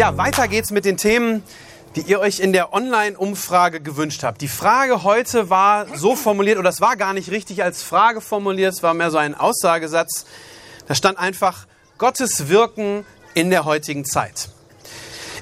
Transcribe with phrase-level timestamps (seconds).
[0.00, 1.42] Ja, weiter geht's mit den Themen,
[1.94, 4.40] die ihr euch in der Online-Umfrage gewünscht habt.
[4.40, 8.72] Die Frage heute war so formuliert, oder es war gar nicht richtig als Frage formuliert,
[8.72, 10.24] es war mehr so ein Aussagesatz.
[10.86, 11.66] Da stand einfach
[11.98, 14.48] Gottes Wirken in der heutigen Zeit.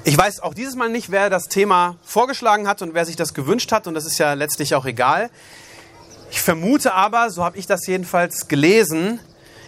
[0.03, 3.33] Ich weiß auch dieses Mal nicht, wer das Thema vorgeschlagen hat und wer sich das
[3.33, 5.29] gewünscht hat, und das ist ja letztlich auch egal.
[6.31, 9.21] Ich vermute aber, so habe ich das jedenfalls gelesen,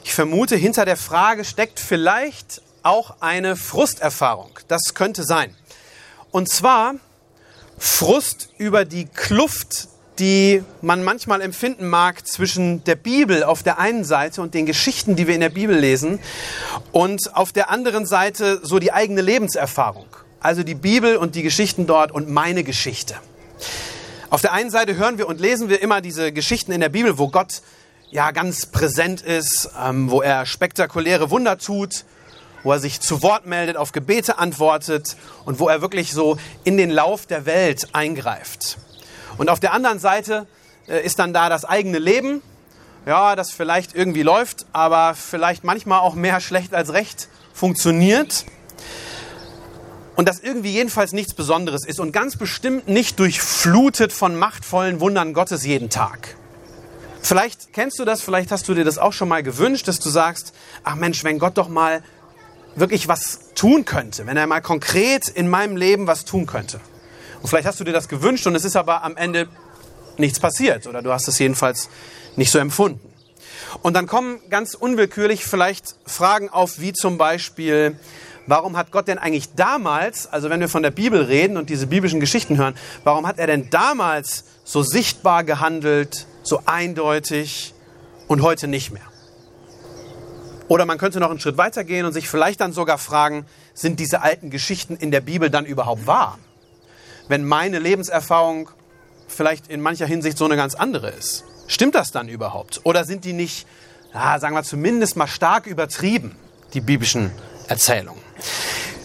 [0.04, 4.52] ich vermute, hinter der Frage steckt vielleicht auch eine Frusterfahrung.
[4.68, 5.56] Das könnte sein.
[6.32, 6.96] Und zwar
[7.78, 9.88] Frust über die Kluft,
[10.20, 15.16] die man manchmal empfinden mag zwischen der Bibel auf der einen Seite und den Geschichten,
[15.16, 16.20] die wir in der Bibel lesen,
[16.92, 20.06] und auf der anderen Seite so die eigene Lebenserfahrung.
[20.40, 23.16] Also die Bibel und die Geschichten dort und meine Geschichte.
[24.30, 27.18] Auf der einen Seite hören wir und lesen wir immer diese Geschichten in der Bibel,
[27.18, 27.62] wo Gott
[28.12, 32.06] ja ganz präsent ist, ähm, wo er spektakuläre Wunder tut,
[32.64, 36.78] wo er sich zu Wort meldet, auf Gebete antwortet und wo er wirklich so in
[36.78, 38.78] den Lauf der Welt eingreift.
[39.38, 40.48] Und auf der anderen Seite
[40.88, 42.42] äh, ist dann da das eigene Leben,
[43.06, 48.46] ja, das vielleicht irgendwie läuft, aber vielleicht manchmal auch mehr schlecht als recht funktioniert.
[50.16, 55.34] Und das irgendwie jedenfalls nichts Besonderes ist und ganz bestimmt nicht durchflutet von machtvollen Wundern
[55.34, 56.36] Gottes jeden Tag.
[57.24, 60.10] Vielleicht kennst du das, vielleicht hast du dir das auch schon mal gewünscht, dass du
[60.10, 62.04] sagst, ach Mensch, wenn Gott doch mal
[62.76, 66.80] wirklich was tun könnte, wenn er mal konkret in meinem Leben was tun könnte.
[67.42, 69.48] Und vielleicht hast du dir das gewünscht und es ist aber am Ende
[70.18, 71.90] nichts passiert oder du hast es jedenfalls
[72.36, 73.00] nicht so empfunden.
[73.82, 77.98] Und dann kommen ganz unwillkürlich vielleicht Fragen auf, wie zum Beispiel,
[78.48, 81.88] warum hat Gott denn eigentlich damals, also wenn wir von der Bibel reden und diese
[81.88, 87.74] biblischen Geschichten hören, warum hat er denn damals so sichtbar gehandelt, so eindeutig
[88.28, 89.11] und heute nicht mehr?
[90.72, 94.00] Oder man könnte noch einen Schritt weiter gehen und sich vielleicht dann sogar fragen, sind
[94.00, 96.40] diese alten Geschichten in der Bibel dann überhaupt wahr?
[97.28, 98.70] Wenn meine Lebenserfahrung
[99.28, 101.44] vielleicht in mancher Hinsicht so eine ganz andere ist.
[101.68, 102.80] Stimmt das dann überhaupt?
[102.86, 103.68] Oder sind die nicht,
[104.14, 106.38] ja, sagen wir zumindest mal stark übertrieben,
[106.74, 107.32] die biblischen
[107.68, 108.22] Erzählungen?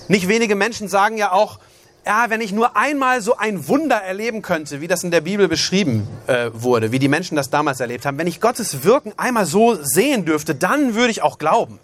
[0.07, 1.59] Nicht wenige Menschen sagen ja auch,
[2.07, 5.49] ja, wenn ich nur einmal so ein Wunder erleben könnte, wie das in der Bibel
[5.49, 9.45] beschrieben äh, wurde, wie die Menschen das damals erlebt haben, wenn ich Gottes Wirken einmal
[9.45, 11.81] so sehen dürfte, dann würde ich auch glauben.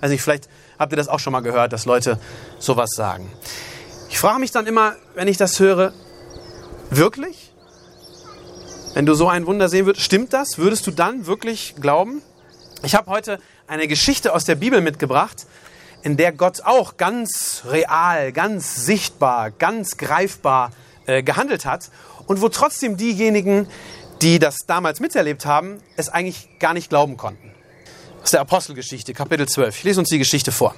[0.00, 2.18] Also ich, vielleicht habt ihr das auch schon mal gehört, dass Leute
[2.58, 3.30] sowas sagen.
[4.10, 5.92] Ich frage mich dann immer, wenn ich das höre,
[6.90, 7.52] wirklich?
[8.92, 10.58] Wenn du so ein Wunder sehen würdest, stimmt das?
[10.58, 12.22] Würdest du dann wirklich glauben?
[12.82, 13.38] Ich habe heute
[13.68, 15.46] eine Geschichte aus der Bibel mitgebracht,
[16.04, 20.70] in der Gott auch ganz real, ganz sichtbar, ganz greifbar
[21.06, 21.90] äh, gehandelt hat
[22.26, 23.66] und wo trotzdem diejenigen,
[24.20, 27.52] die das damals miterlebt haben, es eigentlich gar nicht glauben konnten.
[28.22, 29.78] Aus der Apostelgeschichte, Kapitel 12.
[29.78, 30.74] Ich lese uns die Geschichte vor.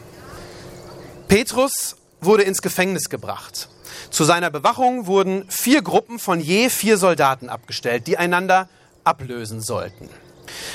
[1.27, 3.69] Petrus wurde ins Gefängnis gebracht.
[4.11, 8.69] Zu seiner Bewachung wurden vier Gruppen von je vier Soldaten abgestellt, die einander
[9.03, 10.09] ablösen sollten.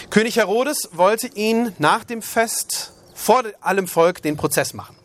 [0.10, 2.92] König Herodes wollte ihn nach dem Fest
[3.22, 4.96] vor allem Volk den Prozess machen.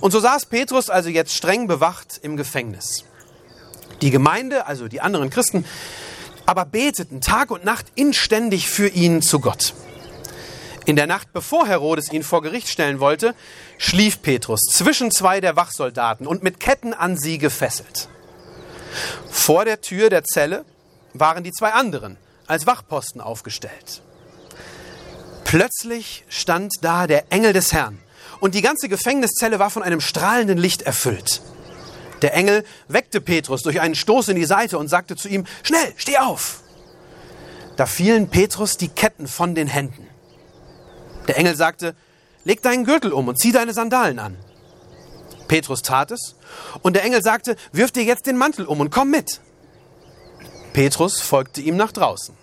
[0.00, 3.04] Und so saß Petrus also jetzt streng bewacht im Gefängnis.
[4.02, 5.64] Die Gemeinde, also die anderen Christen,
[6.46, 9.74] aber beteten Tag und Nacht inständig für ihn zu Gott.
[10.84, 13.34] In der Nacht, bevor Herodes ihn vor Gericht stellen wollte,
[13.76, 18.08] schlief Petrus zwischen zwei der Wachsoldaten und mit Ketten an sie gefesselt.
[19.30, 20.64] Vor der Tür der Zelle
[21.12, 22.16] waren die zwei anderen
[22.46, 24.02] als Wachposten aufgestellt.
[25.48, 27.98] Plötzlich stand da der Engel des Herrn
[28.38, 31.40] und die ganze Gefängniszelle war von einem strahlenden Licht erfüllt.
[32.20, 35.94] Der Engel weckte Petrus durch einen Stoß in die Seite und sagte zu ihm, Schnell,
[35.96, 36.60] steh auf!
[37.78, 40.06] Da fielen Petrus die Ketten von den Händen.
[41.28, 41.94] Der Engel sagte,
[42.44, 44.36] Leg deinen Gürtel um und zieh deine Sandalen an.
[45.46, 46.36] Petrus tat es
[46.82, 49.40] und der Engel sagte, Wirf dir jetzt den Mantel um und komm mit.
[50.74, 52.36] Petrus folgte ihm nach draußen.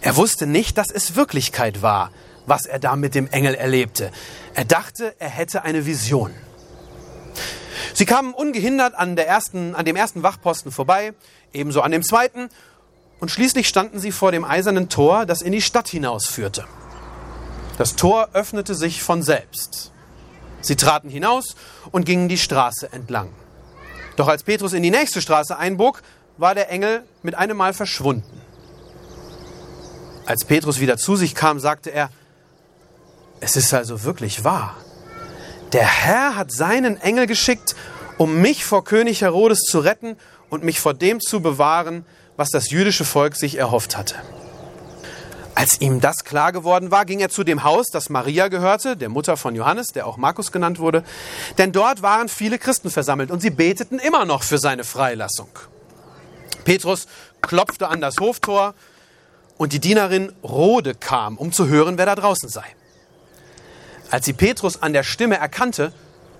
[0.00, 2.10] Er wusste nicht, dass es Wirklichkeit war,
[2.46, 4.10] was er da mit dem Engel erlebte.
[4.54, 6.32] Er dachte, er hätte eine Vision.
[7.94, 11.14] Sie kamen ungehindert an, der ersten, an dem ersten Wachposten vorbei,
[11.52, 12.48] ebenso an dem zweiten,
[13.18, 16.66] und schließlich standen sie vor dem eisernen Tor, das in die Stadt hinausführte.
[17.78, 19.92] Das Tor öffnete sich von selbst.
[20.60, 21.56] Sie traten hinaus
[21.92, 23.30] und gingen die Straße entlang.
[24.16, 26.02] Doch als Petrus in die nächste Straße einbog,
[26.38, 28.35] war der Engel mit einem Mal verschwunden.
[30.26, 32.10] Als Petrus wieder zu sich kam, sagte er,
[33.40, 34.76] es ist also wirklich wahr.
[35.72, 37.76] Der Herr hat seinen Engel geschickt,
[38.18, 40.16] um mich vor König Herodes zu retten
[40.50, 42.04] und mich vor dem zu bewahren,
[42.36, 44.16] was das jüdische Volk sich erhofft hatte.
[45.54, 49.08] Als ihm das klar geworden war, ging er zu dem Haus, das Maria gehörte, der
[49.08, 51.02] Mutter von Johannes, der auch Markus genannt wurde,
[51.56, 55.48] denn dort waren viele Christen versammelt und sie beteten immer noch für seine Freilassung.
[56.64, 57.06] Petrus
[57.40, 58.74] klopfte an das Hoftor
[59.58, 62.64] und die Dienerin Rode kam, um zu hören, wer da draußen sei.
[64.10, 65.92] Als sie Petrus an der Stimme erkannte,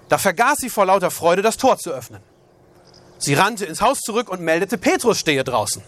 [0.08, 2.22] da vergaß sie vor lauter Freude, das Tor zu öffnen.
[3.18, 5.82] Sie rannte ins Haus zurück und meldete, Petrus stehe draußen.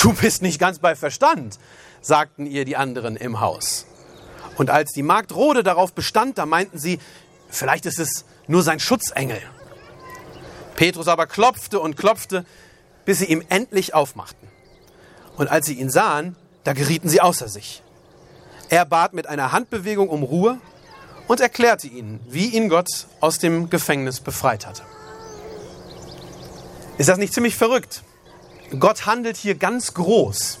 [0.00, 1.58] Du bist nicht ganz bei Verstand,
[2.00, 3.86] sagten ihr die anderen im Haus.
[4.56, 6.98] Und als die Magd Rode darauf bestand, da meinten sie,
[7.48, 9.40] vielleicht ist es nur sein Schutzengel.
[10.76, 12.46] Petrus aber klopfte und klopfte,
[13.04, 14.39] bis sie ihm endlich aufmachten.
[15.40, 17.82] Und als sie ihn sahen, da gerieten sie außer sich.
[18.68, 20.58] Er bat mit einer Handbewegung um Ruhe
[21.28, 24.82] und erklärte ihnen, wie ihn Gott aus dem Gefängnis befreit hatte.
[26.98, 28.02] Ist das nicht ziemlich verrückt?
[28.78, 30.58] Gott handelt hier ganz groß.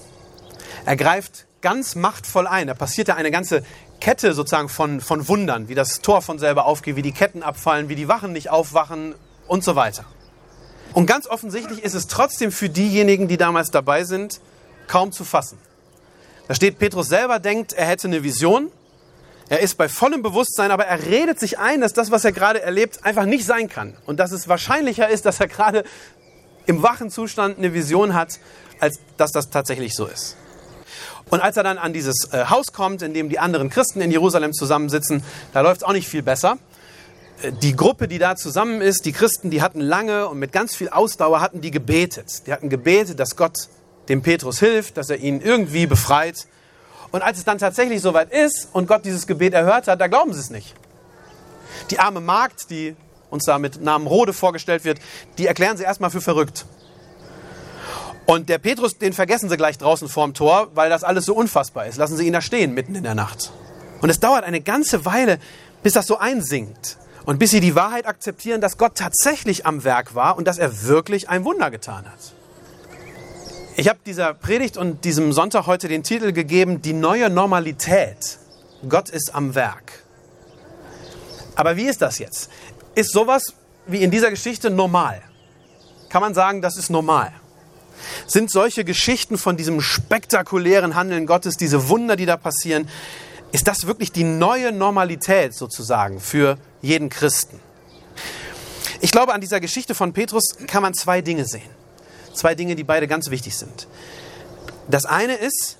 [0.86, 2.66] Er greift ganz machtvoll ein.
[2.66, 3.62] Da passiert ja eine ganze
[4.00, 7.90] Kette sozusagen von, von Wundern, wie das Tor von selber aufgeht, wie die Ketten abfallen,
[7.90, 9.14] wie die Wachen nicht aufwachen
[9.46, 10.06] und so weiter.
[10.94, 14.40] Und ganz offensichtlich ist es trotzdem für diejenigen, die damals dabei sind,
[14.90, 15.56] kaum zu fassen.
[16.48, 18.72] Da steht, Petrus selber denkt, er hätte eine Vision.
[19.48, 22.60] Er ist bei vollem Bewusstsein, aber er redet sich ein, dass das, was er gerade
[22.60, 23.96] erlebt, einfach nicht sein kann.
[24.06, 25.84] Und dass es wahrscheinlicher ist, dass er gerade
[26.66, 28.40] im wachen Zustand eine Vision hat,
[28.80, 30.36] als dass das tatsächlich so ist.
[31.30, 34.10] Und als er dann an dieses äh, Haus kommt, in dem die anderen Christen in
[34.10, 35.22] Jerusalem zusammensitzen,
[35.52, 36.58] da läuft es auch nicht viel besser.
[37.42, 40.74] Äh, die Gruppe, die da zusammen ist, die Christen, die hatten lange und mit ganz
[40.74, 42.48] viel Ausdauer hatten die gebetet.
[42.48, 43.68] Die hatten gebetet, dass Gott
[44.10, 46.46] dem Petrus hilft, dass er ihn irgendwie befreit.
[47.12, 50.34] Und als es dann tatsächlich soweit ist und Gott dieses Gebet erhört hat, da glauben
[50.34, 50.74] sie es nicht.
[51.90, 52.96] Die arme Magd, die
[53.30, 54.98] uns da mit Namen Rode vorgestellt wird,
[55.38, 56.66] die erklären sie erstmal für verrückt.
[58.26, 61.86] Und der Petrus, den vergessen sie gleich draußen vorm Tor, weil das alles so unfassbar
[61.86, 61.96] ist.
[61.96, 63.52] Lassen sie ihn da stehen, mitten in der Nacht.
[64.02, 65.38] Und es dauert eine ganze Weile,
[65.82, 66.96] bis das so einsinkt.
[67.24, 70.82] Und bis sie die Wahrheit akzeptieren, dass Gott tatsächlich am Werk war und dass er
[70.84, 72.34] wirklich ein Wunder getan hat.
[73.80, 78.38] Ich habe dieser Predigt und diesem Sonntag heute den Titel gegeben, die neue Normalität.
[78.86, 80.04] Gott ist am Werk.
[81.54, 82.50] Aber wie ist das jetzt?
[82.94, 83.54] Ist sowas
[83.86, 85.22] wie in dieser Geschichte normal?
[86.10, 87.32] Kann man sagen, das ist normal?
[88.26, 92.86] Sind solche Geschichten von diesem spektakulären Handeln Gottes, diese Wunder, die da passieren,
[93.50, 97.58] ist das wirklich die neue Normalität sozusagen für jeden Christen?
[99.00, 101.79] Ich glaube, an dieser Geschichte von Petrus kann man zwei Dinge sehen.
[102.34, 103.88] Zwei Dinge, die beide ganz wichtig sind.
[104.88, 105.76] Das eine ist,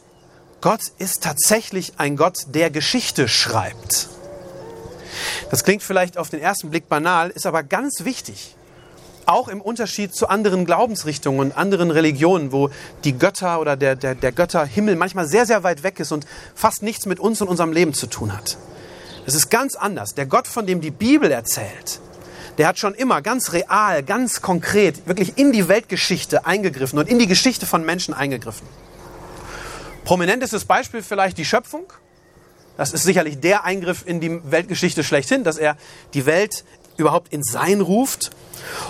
[0.60, 4.08] Gott ist tatsächlich ein Gott, der Geschichte schreibt.
[5.50, 8.56] Das klingt vielleicht auf den ersten Blick banal, ist aber ganz wichtig
[9.30, 12.70] auch im Unterschied zu anderen Glaubensrichtungen und anderen Religionen, wo
[13.04, 16.82] die Götter oder der, der, der Götterhimmel manchmal sehr, sehr weit weg ist und fast
[16.82, 18.58] nichts mit uns und unserem Leben zu tun hat.
[19.26, 20.14] Es ist ganz anders.
[20.14, 22.00] Der Gott, von dem die Bibel erzählt,
[22.60, 27.18] der hat schon immer ganz real, ganz konkret, wirklich in die Weltgeschichte eingegriffen und in
[27.18, 28.66] die Geschichte von Menschen eingegriffen.
[30.04, 31.90] Prominentestes Beispiel vielleicht die Schöpfung.
[32.76, 35.78] Das ist sicherlich der Eingriff in die Weltgeschichte schlechthin, dass er
[36.12, 36.64] die Welt
[36.98, 38.30] überhaupt in Sein ruft.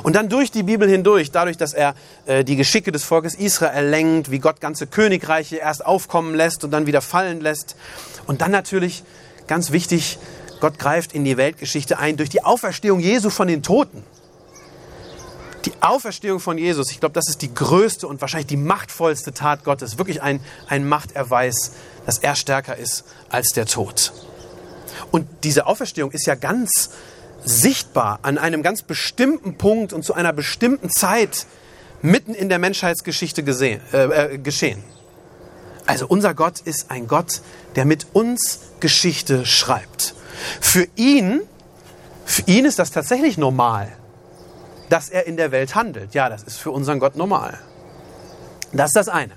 [0.03, 1.95] Und dann durch die Bibel hindurch, dadurch, dass er
[2.27, 6.73] äh, die Geschicke des Volkes Israel lenkt, wie Gott ganze Königreiche erst aufkommen lässt und
[6.73, 7.77] dann wieder fallen lässt.
[8.27, 9.05] Und dann natürlich,
[9.47, 10.19] ganz wichtig,
[10.61, 14.05] Gott greift in die Weltgeschichte ein durch die Auferstehung Jesu von den Toten.
[15.64, 19.64] Die Auferstehung von Jesus, ich glaube, das ist die größte und wahrscheinlich die machtvollste Tat
[19.64, 19.99] Gottes.
[19.99, 21.73] Wirklich ein, ein Machterweis,
[22.07, 24.12] dass er stärker ist als der Tod.
[25.11, 26.90] Und diese Auferstehung ist ja ganz
[27.45, 31.47] sichtbar an einem ganz bestimmten Punkt und zu einer bestimmten Zeit
[32.02, 34.83] mitten in der Menschheitsgeschichte gesehen, äh, äh, geschehen.
[35.87, 37.40] Also unser Gott ist ein Gott,
[37.76, 40.14] der mit uns Geschichte schreibt.
[40.61, 41.43] Für ihn,
[42.25, 43.93] für ihn ist das tatsächlich normal,
[44.89, 46.15] dass er in der Welt handelt.
[46.15, 47.59] Ja, das ist für unseren Gott normal.
[48.73, 49.33] Das ist das eine.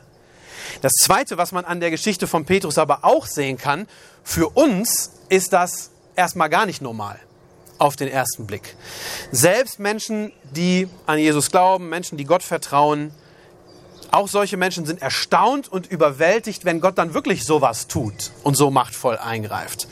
[0.81, 3.87] Das zweite, was man an der Geschichte von Petrus aber auch sehen kann,
[4.23, 7.19] für uns ist das erstmal gar nicht normal
[7.77, 8.75] auf den ersten Blick.
[9.31, 13.11] Selbst Menschen, die an Jesus glauben, Menschen, die Gott vertrauen,
[14.13, 18.69] auch solche Menschen sind erstaunt und überwältigt, wenn Gott dann wirklich sowas tut und so
[18.69, 19.87] machtvoll eingreift.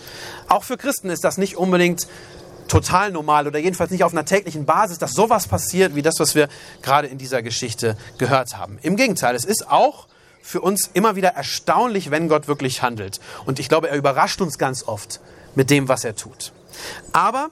[0.48, 2.08] Auch für Christen ist das nicht unbedingt
[2.68, 6.36] total normal oder jedenfalls nicht auf einer täglichen Basis, dass sowas passiert wie das, was
[6.36, 6.50] wir
[6.84, 8.78] gerade in dieser Geschichte gehört haben.
[8.84, 10.08] Im Gegenteil, es ist auch
[10.44, 13.20] für uns immer wieder erstaunlich, wenn Gott wirklich handelt.
[13.46, 15.20] Und ich glaube, er überrascht uns ganz oft
[15.56, 16.54] mit dem, was er tut.
[17.12, 17.50] Aber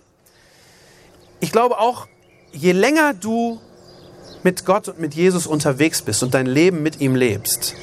[1.40, 2.08] ich glaube auch,
[2.52, 3.60] je länger du
[4.44, 7.76] mit Gott und mit Jesus unterwegs bist und dein Leben mit ihm lebst,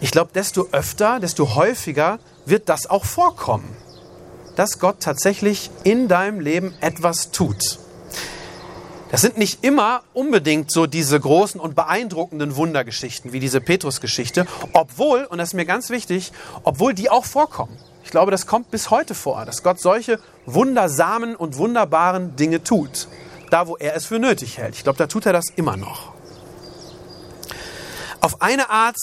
[0.00, 3.68] ich glaube, desto öfter, desto häufiger wird das auch vorkommen,
[4.56, 7.78] dass Gott tatsächlich in deinem Leben etwas tut.
[9.10, 15.24] Das sind nicht immer unbedingt so diese großen und beeindruckenden Wundergeschichten wie diese Petrus-Geschichte, obwohl,
[15.24, 17.76] und das ist mir ganz wichtig, obwohl die auch vorkommen.
[18.04, 23.08] Ich glaube, das kommt bis heute vor, dass Gott solche wundersamen und wunderbaren Dinge tut,
[23.50, 24.74] da wo er es für nötig hält.
[24.74, 26.12] Ich glaube, da tut er das immer noch.
[28.20, 28.96] Auf eine Art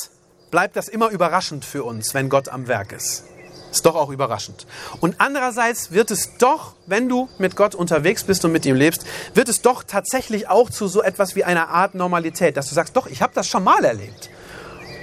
[0.52, 3.24] bleibt das immer überraschend für uns, wenn Gott am Werk ist.
[3.72, 4.68] Ist doch auch überraschend.
[5.02, 9.06] Und andererseits wird es doch, wenn du mit Gott unterwegs bist und mit ihm lebst,
[9.34, 12.96] wird es doch tatsächlich auch zu so etwas wie einer Art Normalität, dass du sagst,
[12.96, 14.30] doch, ich habe das schon mal erlebt.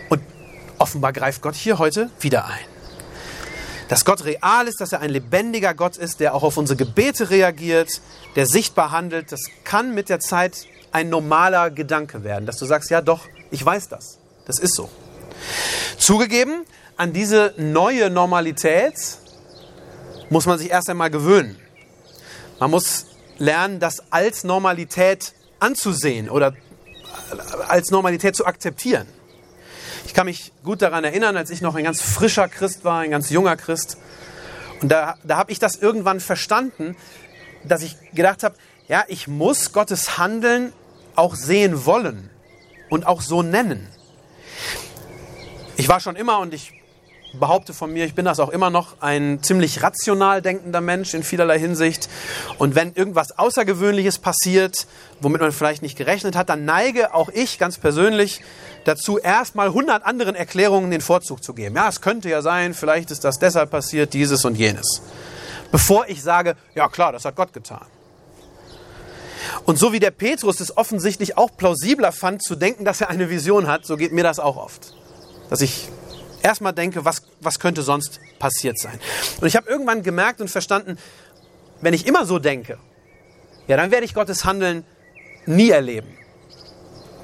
[0.08, 0.22] Und
[0.78, 2.71] offenbar greift Gott hier heute wieder ein.
[3.92, 7.28] Dass Gott real ist, dass er ein lebendiger Gott ist, der auch auf unsere Gebete
[7.28, 8.00] reagiert,
[8.36, 12.88] der sichtbar handelt, das kann mit der Zeit ein normaler Gedanke werden, dass du sagst,
[12.88, 13.20] ja doch,
[13.50, 14.16] ich weiß das.
[14.46, 14.88] Das ist so.
[15.98, 16.64] Zugegeben,
[16.96, 18.94] an diese neue Normalität
[20.30, 21.58] muss man sich erst einmal gewöhnen.
[22.60, 23.04] Man muss
[23.36, 26.54] lernen, das als Normalität anzusehen oder
[27.68, 29.06] als Normalität zu akzeptieren.
[30.06, 33.10] Ich kann mich gut daran erinnern, als ich noch ein ganz frischer Christ war, ein
[33.10, 33.96] ganz junger Christ.
[34.80, 36.96] Und da, da habe ich das irgendwann verstanden,
[37.64, 38.56] dass ich gedacht habe,
[38.88, 40.72] ja, ich muss Gottes Handeln
[41.14, 42.30] auch sehen wollen
[42.90, 43.88] und auch so nennen.
[45.76, 46.72] Ich war schon immer und ich
[47.34, 51.22] behaupte von mir, ich bin das auch immer noch, ein ziemlich rational denkender Mensch in
[51.22, 52.08] vielerlei Hinsicht.
[52.58, 54.86] Und wenn irgendwas Außergewöhnliches passiert,
[55.20, 58.40] womit man vielleicht nicht gerechnet hat, dann neige auch ich ganz persönlich
[58.84, 61.76] dazu, erstmal 100 anderen Erklärungen den Vorzug zu geben.
[61.76, 65.02] Ja, es könnte ja sein, vielleicht ist das deshalb passiert, dieses und jenes.
[65.70, 67.86] Bevor ich sage, ja klar, das hat Gott getan.
[69.64, 73.30] Und so wie der Petrus es offensichtlich auch plausibler fand, zu denken, dass er eine
[73.30, 74.94] Vision hat, so geht mir das auch oft.
[75.50, 75.88] Dass ich
[76.42, 78.98] erstmal denke, was, was könnte sonst passiert sein.
[79.40, 80.98] Und ich habe irgendwann gemerkt und verstanden,
[81.80, 82.78] wenn ich immer so denke,
[83.66, 84.84] ja, dann werde ich Gottes Handeln
[85.46, 86.08] nie erleben.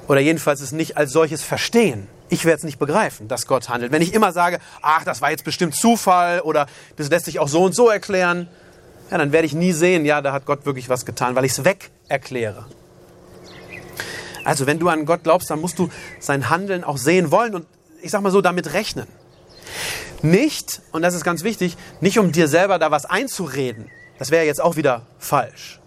[0.07, 2.07] Oder jedenfalls es nicht als solches verstehen.
[2.29, 3.91] Ich werde es nicht begreifen, dass Gott handelt.
[3.91, 7.47] Wenn ich immer sage, ach, das war jetzt bestimmt Zufall oder das lässt sich auch
[7.47, 8.47] so und so erklären,
[9.11, 11.53] ja, dann werde ich nie sehen, ja, da hat Gott wirklich was getan, weil ich
[11.53, 12.65] es weg erkläre.
[14.43, 17.67] Also, wenn du an Gott glaubst, dann musst du sein Handeln auch sehen wollen und
[18.01, 19.07] ich sag mal so, damit rechnen.
[20.21, 23.89] Nicht, und das ist ganz wichtig, nicht um dir selber da was einzureden.
[24.17, 25.79] Das wäre jetzt auch wieder falsch.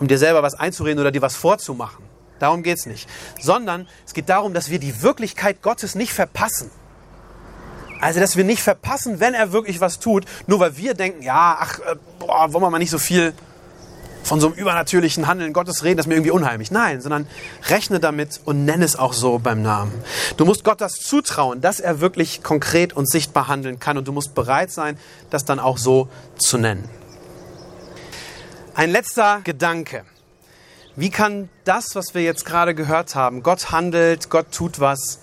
[0.00, 2.04] Um dir selber was einzureden oder dir was vorzumachen.
[2.38, 3.08] Darum geht es nicht.
[3.40, 6.70] Sondern es geht darum, dass wir die Wirklichkeit Gottes nicht verpassen.
[8.00, 11.58] Also, dass wir nicht verpassen, wenn er wirklich was tut, nur weil wir denken, ja,
[11.60, 13.32] ach, äh, boah, wollen wir mal nicht so viel
[14.28, 16.70] von so einem übernatürlichen Handeln Gottes reden, das ist mir irgendwie unheimlich.
[16.70, 17.26] Nein, sondern
[17.68, 19.92] rechne damit und nenne es auch so beim Namen.
[20.36, 24.12] Du musst Gott das zutrauen, dass er wirklich konkret und sichtbar handeln kann und du
[24.12, 24.98] musst bereit sein,
[25.30, 26.88] das dann auch so zu nennen.
[28.74, 30.04] Ein letzter Gedanke.
[30.94, 35.20] Wie kann das, was wir jetzt gerade gehört haben, Gott handelt, Gott tut was,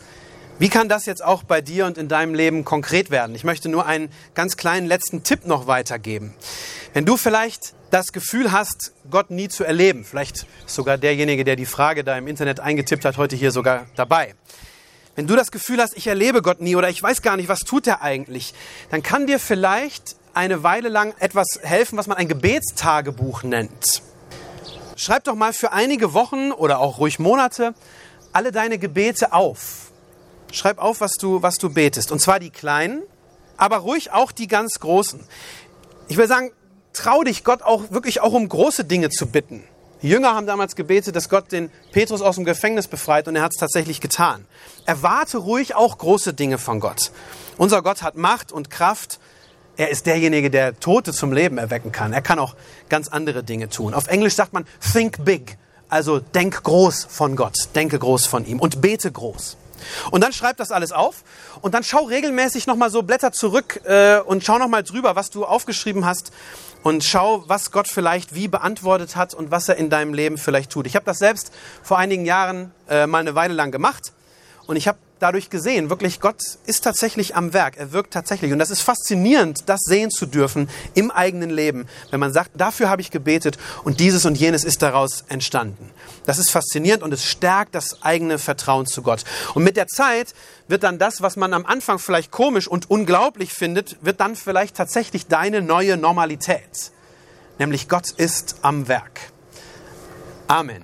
[0.58, 3.36] wie kann das jetzt auch bei dir und in deinem Leben konkret werden?
[3.36, 6.34] Ich möchte nur einen ganz kleinen letzten Tipp noch weitergeben.
[6.94, 11.66] Wenn du vielleicht das Gefühl hast, Gott nie zu erleben, vielleicht sogar derjenige, der die
[11.66, 14.34] Frage da im Internet eingetippt hat, heute hier sogar dabei.
[15.16, 17.60] Wenn du das Gefühl hast, ich erlebe Gott nie oder ich weiß gar nicht, was
[17.62, 18.54] tut er eigentlich,
[18.92, 24.04] dann kann dir vielleicht eine Weile lang etwas helfen, was man ein Gebetstagebuch nennt.
[24.96, 27.74] Schreib doch mal für einige Wochen oder auch ruhig Monate
[28.32, 29.92] alle deine Gebete auf.
[30.56, 32.12] Schreib auf, was du, was du betest.
[32.12, 33.04] Und zwar die kleinen,
[33.58, 35.20] aber ruhig auch die ganz großen.
[36.08, 36.52] Ich will sagen,
[36.94, 39.64] trau dich Gott auch wirklich auch um große Dinge zu bitten.
[40.02, 43.42] Die Jünger haben damals gebetet, dass Gott den Petrus aus dem Gefängnis befreit und er
[43.42, 44.46] hat es tatsächlich getan.
[44.86, 47.12] Erwarte ruhig auch große Dinge von Gott.
[47.58, 49.20] Unser Gott hat Macht und Kraft.
[49.78, 52.14] Er ist derjenige, der Tote zum Leben erwecken kann.
[52.14, 52.56] Er kann auch
[52.88, 53.94] ganz andere Dinge tun.
[53.94, 55.58] Auf Englisch sagt man think big.
[55.90, 59.58] Also denk groß von Gott, denke groß von ihm und bete groß.
[60.12, 61.24] Und dann schreib das alles auf
[61.62, 65.46] und dann schau regelmäßig nochmal so Blätter zurück äh, und schau nochmal drüber, was du
[65.46, 66.32] aufgeschrieben hast
[66.84, 70.72] und schau, was Gott vielleicht wie beantwortet hat und was er in deinem Leben vielleicht
[70.72, 70.86] tut.
[70.88, 71.52] Ich habe das selbst
[71.82, 74.14] vor einigen Jahren äh, mal eine Weile lang gemacht
[74.68, 78.52] und ich habe dadurch gesehen, wirklich, Gott ist tatsächlich am Werk, er wirkt tatsächlich.
[78.52, 82.90] Und das ist faszinierend, das sehen zu dürfen im eigenen Leben, wenn man sagt, dafür
[82.90, 85.90] habe ich gebetet und dieses und jenes ist daraus entstanden.
[86.26, 89.24] Das ist faszinierend und es stärkt das eigene Vertrauen zu Gott.
[89.54, 90.34] Und mit der Zeit
[90.68, 94.76] wird dann das, was man am Anfang vielleicht komisch und unglaublich findet, wird dann vielleicht
[94.76, 96.92] tatsächlich deine neue Normalität.
[97.60, 99.32] Nämlich Gott ist am Werk.
[100.48, 100.84] Amen.